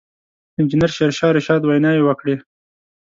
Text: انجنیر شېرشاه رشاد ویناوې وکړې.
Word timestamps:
انجنیر 0.59 0.91
شېرشاه 0.97 1.31
رشاد 1.37 1.61
ویناوې 1.63 2.03
وکړې. 2.05 2.35